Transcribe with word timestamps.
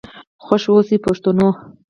خوښ 0.45 0.63
آوسئ 0.75 0.97
پښتنو. 1.05 1.47